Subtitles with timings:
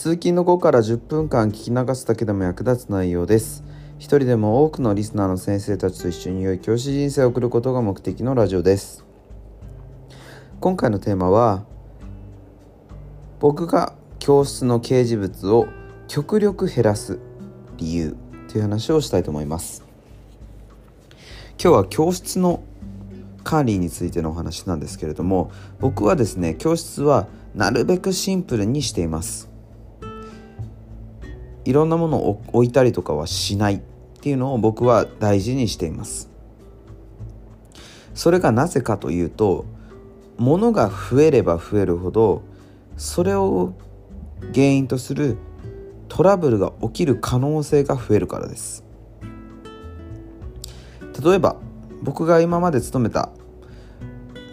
[0.00, 3.62] 通勤の後から10分間聞き流すだけでも役立つ内容です。
[3.98, 9.04] 一人でも多くのリスナーの先生たちと一緒に良い教師人生を送ることが目的のラジオです。
[10.58, 11.66] 今回のテーマは
[13.40, 15.68] 僕が教室の掲示物を
[16.08, 17.18] 極力減らす
[17.76, 18.16] 理由
[18.48, 19.84] という話をしたいと思います。
[21.62, 22.62] 今日は教室の
[23.44, 29.49] 管理についてのお話なんですけれども僕はですね教室はなるべくシンプルにしています。
[31.70, 33.80] いろんなものを置いたりとかはしないっ
[34.20, 36.28] ていうのを僕は大事にしています。
[38.12, 39.64] それがなぜかというと
[40.36, 42.42] 物が増えれば増えるほど
[42.96, 43.72] それを
[44.52, 45.38] 原因とする
[46.08, 48.84] トラブルが起きる可能性が増えるからです。
[51.24, 51.54] 例えば
[52.02, 53.30] 僕が今まで勤めた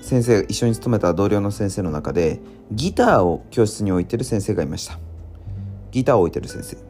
[0.02, 2.40] 先生一緒に勤めた同僚の先生の中で
[2.72, 5.00] ギターを教室に置いてる先生がいました。
[5.92, 6.87] ギターを置いてる先生。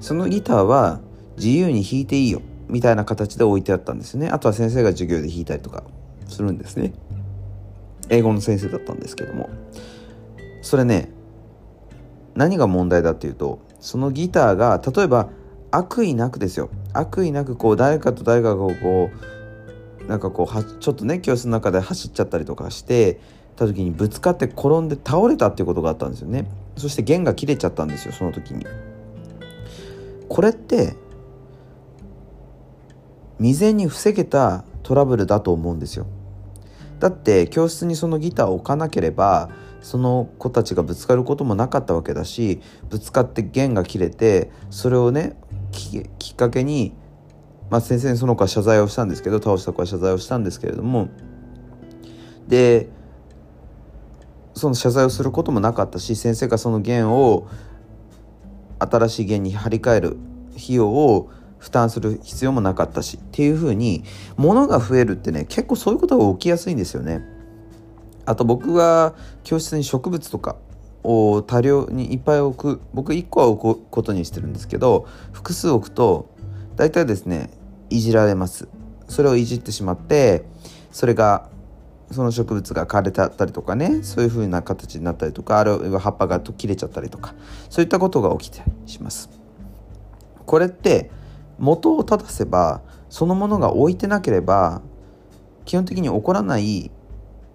[0.00, 1.00] そのギターは
[1.36, 4.28] 自由に弾いていいよみたいな形で置いてあったんですね。
[4.28, 5.84] あとは先生が授業で弾いたりとか
[6.26, 6.92] するんですね。
[8.08, 9.48] 英語の先生だったんですけども。
[10.62, 11.10] それね
[12.34, 15.30] 何が問題だっていうとそのギターが例えば
[15.70, 16.70] 悪意なくですよ。
[16.92, 19.10] 悪意なくこう誰かと誰かがこ
[20.02, 23.20] うなんかこうはちょっとね教室の中で走っちゃったりとかして
[23.56, 26.50] た時にぶつかって転んで倒れたっていうことがあったんですよね。
[26.76, 28.66] そして弦が切れちゃったんですよその時に。
[30.30, 30.94] これって
[33.38, 36.06] 未然に防げたトラブルだと思うんですよ。
[37.00, 42.60] だって教室にそのギターを置かなければその子たちがぶつかることもなかったわけだし
[42.90, 45.34] ぶつかって弦が切れてそれをね
[45.72, 46.92] きっかけに、
[47.70, 51.08] まあ、先生にその子は謝罪をしたんですけど倒した子は謝罪をしたんですけれども
[52.46, 52.90] で
[54.54, 57.48] その謝罪をすることもなかったし先生がその弦を
[58.80, 60.16] 新しい弦に張り替える
[60.56, 64.02] 費用を負担する必要もなかったしっていう風に
[64.36, 67.22] 物が増えるってね結構そういうことが起きやすいんですよね。
[68.24, 69.14] あと僕が
[69.44, 70.56] 教室に植物とか
[71.02, 76.28] を多量にいっぱい置く僕1個は置くことにしてるんですけど複数置くと
[76.76, 77.50] 大体ですね
[77.88, 78.68] いじられます
[79.08, 80.44] それをいじってしまって
[80.92, 81.48] それが
[82.10, 87.34] その植物が枯れちゃったりとかねそういう風な形になったりとかあるいは葉っぱが切れちゃったりとか
[87.68, 89.30] そういったことが起きたりします。
[90.46, 91.10] これって
[91.58, 94.82] 元を正せばそのものが置いてなければ
[95.64, 96.90] 基本的に起こらない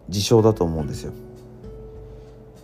[0.07, 1.11] 事象だと思うんですよ。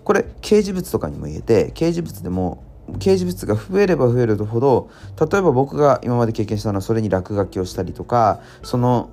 [0.03, 2.63] これ掲示物とかにも言えて掲示物でも
[2.93, 9.09] 掲示物が増えれば増えるほど例えば僕が今まで経験したのはそれに落書きをしたりとかその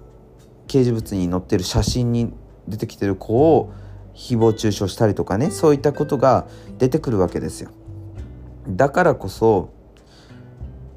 [0.66, 2.32] 掲示物に載ってる写真に
[2.68, 3.72] 出てきてる子を
[4.14, 6.46] 誹謗中傷したりとかねそういったことが
[6.78, 7.70] 出てくるわけですよ。
[8.68, 9.70] だからこそ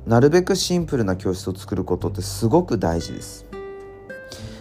[0.06, 3.46] なるべくシンプルな教室を作ることってすごく大事です。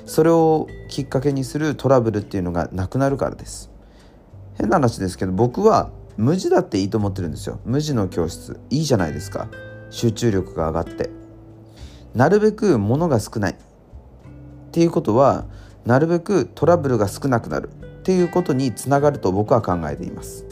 [0.04, 3.71] それをきっかけにするトラブルっていうのがなくなるからです。
[4.59, 7.60] 変な話ですけど僕は無地だっていいと思ってるんですよ。
[7.65, 9.48] 無地の教室いいじゃないですか。
[9.91, 11.10] 集中力が上がって。
[12.15, 13.53] なるべく物が少ない。
[13.53, 13.56] っ
[14.72, 15.47] ていうことは
[15.84, 17.70] なるべくトラブルが少なくなる。
[18.00, 20.46] っていうことにつながると僕は考えています。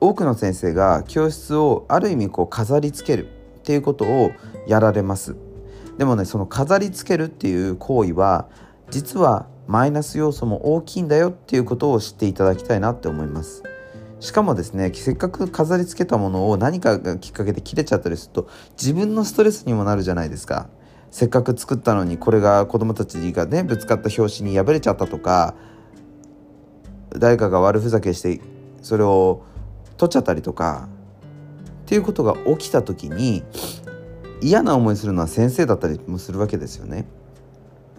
[0.00, 3.28] 多くの先生が教室をある意味こう飾りつける。
[3.28, 3.28] っ
[3.66, 4.30] ていうことを
[4.68, 5.34] やられます。
[5.98, 8.48] でもねその飾りつけるっていう行為は
[8.90, 11.30] 実はマイナス要素も大きいんだよ。
[11.30, 13.64] っていうことを知っていただきたいなって思います。
[14.20, 18.48] しかもですねせっかく飾りつけたものを何かがきっかけで切れちゃったりすると
[18.80, 20.68] 自分のストレスにもなるじゃないですか。
[21.10, 25.54] せっかく作ったのにこれが子供たちがねぶつかった拍子に破れちゃったとか
[27.10, 28.40] 誰かが悪ふざけして
[28.82, 29.44] それを
[29.96, 30.88] 取っちゃったりとか
[31.82, 33.44] っていうことが起きた時に
[34.42, 37.06] 嫌な思いするのは先生だったりもするわけですよね。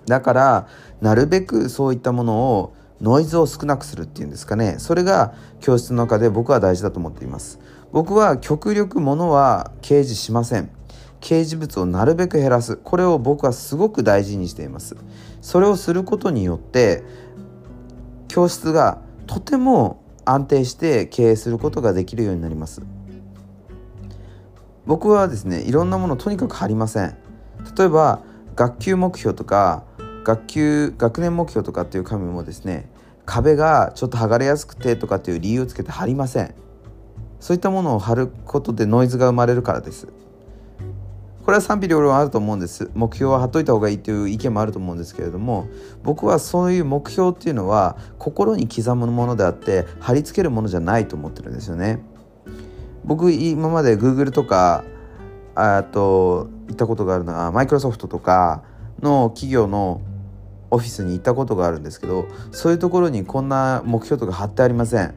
[0.05, 0.67] だから
[1.01, 4.75] なるべくそういったものをノイズを少なくするっていうんですかね。
[4.77, 7.59] それが教室の中で僕は大事だと思っています。
[7.91, 10.76] 僕は極力ものは掲示しません。
[11.21, 12.77] 掲示物をなるべく減らす。
[12.77, 14.95] これを僕はすごく大事にしています。
[15.41, 17.03] それをすることによって
[18.27, 22.81] 教室がとても安定して経営することができるようになります。
[24.85, 27.17] 僕はですねいろんなものとにかく貼りません。
[27.77, 28.21] 例えば
[28.55, 29.83] 学級目標とか
[30.23, 32.89] 学級学年目標とかっていう紙もですね
[33.25, 36.53] 壁がちょっと剥がれやすくてとかっていう理由をつけて貼りません。
[37.39, 40.07] そういったものを貼ることでノイズが生まれるからです。
[41.47, 42.91] これは賛否両論あると思うんです。
[42.93, 45.69] 目標は貼っといた方がいいという意見もあると思うんですけれども
[46.03, 52.03] 僕はそういう目標っていうのは心に刻むものであって貼り付けるものじゃないと思ってるんですよね。
[53.05, 54.83] 僕今まで Google とか
[55.55, 58.63] あと行ったことがあるのはマイクロソフトとか
[59.01, 60.01] の企業の
[60.69, 65.15] オフィスに行ったことがあるんですけどそういうところにこんな目標とか貼ってありません。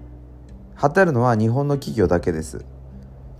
[0.76, 2.64] 貼ってあるのは日本の企業だけです。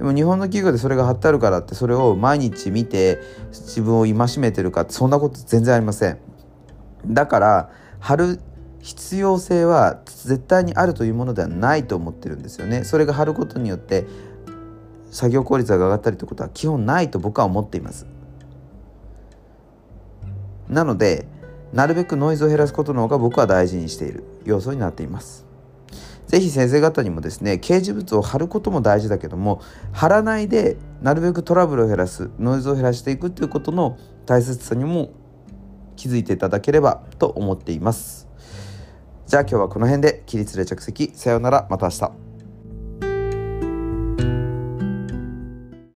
[0.01, 3.21] でも日本の企業でそれが貼ってあるからってそれを毎日見て
[3.51, 6.19] 自分を戒めてるかってそんなこと全然ありません。
[7.05, 8.41] だから貼る
[8.79, 12.85] 必要性は絶対にあるというものではないと思ってるんですよね。
[12.85, 14.07] それが貼ることによって
[15.11, 18.07] 作業効率が上がったりということは基本ないと僕は思っています。
[20.67, 21.29] なので
[21.75, 25.50] なるべくノイズを減らすことの方が僕は大事にしている要素になっています。
[26.27, 29.63] 是非先生方にもですね掲示物を貼ることも大事だけども
[29.93, 35.11] 貼らないでなるべくトラブルを減らすノイズを減らしていくっていうことの大切さにも
[35.97, 38.29] 気づいていただければと思っています。
[39.27, 41.13] じゃあ今日はこの辺で起立で着席。
[41.15, 41.67] さようなら。
[41.71, 42.30] また明日。